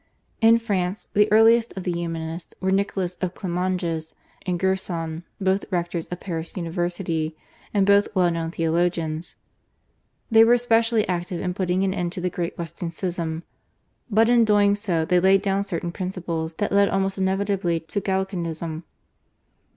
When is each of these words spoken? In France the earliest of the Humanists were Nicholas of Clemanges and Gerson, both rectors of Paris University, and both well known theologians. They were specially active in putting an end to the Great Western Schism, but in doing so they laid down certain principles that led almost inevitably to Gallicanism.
In 0.41 0.57
France 0.57 1.09
the 1.13 1.31
earliest 1.31 1.77
of 1.77 1.83
the 1.83 1.91
Humanists 1.91 2.55
were 2.59 2.71
Nicholas 2.71 3.13
of 3.21 3.35
Clemanges 3.35 4.15
and 4.47 4.59
Gerson, 4.59 5.25
both 5.39 5.71
rectors 5.71 6.07
of 6.07 6.19
Paris 6.19 6.57
University, 6.57 7.37
and 7.71 7.85
both 7.85 8.07
well 8.15 8.31
known 8.31 8.49
theologians. 8.49 9.35
They 10.31 10.43
were 10.43 10.57
specially 10.57 11.07
active 11.07 11.39
in 11.39 11.53
putting 11.53 11.83
an 11.83 11.93
end 11.93 12.13
to 12.13 12.19
the 12.21 12.31
Great 12.31 12.57
Western 12.57 12.89
Schism, 12.89 13.43
but 14.09 14.27
in 14.27 14.43
doing 14.43 14.73
so 14.73 15.05
they 15.05 15.19
laid 15.19 15.43
down 15.43 15.61
certain 15.63 15.91
principles 15.91 16.55
that 16.55 16.71
led 16.71 16.89
almost 16.89 17.19
inevitably 17.19 17.81
to 17.81 17.99
Gallicanism. 18.01 18.83